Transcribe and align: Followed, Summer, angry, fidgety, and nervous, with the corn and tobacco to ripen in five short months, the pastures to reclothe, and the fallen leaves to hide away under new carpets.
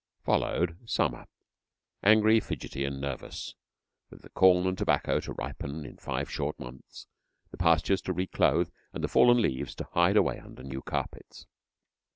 Followed, 0.23 0.77
Summer, 0.89 1.27
angry, 2.01 2.39
fidgety, 2.39 2.85
and 2.85 2.99
nervous, 2.99 3.53
with 4.09 4.23
the 4.23 4.31
corn 4.31 4.65
and 4.65 4.75
tobacco 4.75 5.19
to 5.19 5.33
ripen 5.33 5.85
in 5.85 5.97
five 5.97 6.27
short 6.27 6.59
months, 6.59 7.05
the 7.51 7.57
pastures 7.57 8.01
to 8.01 8.11
reclothe, 8.11 8.71
and 8.93 9.03
the 9.03 9.07
fallen 9.07 9.39
leaves 9.39 9.75
to 9.75 9.87
hide 9.93 10.17
away 10.17 10.39
under 10.39 10.63
new 10.63 10.81
carpets. 10.81 11.45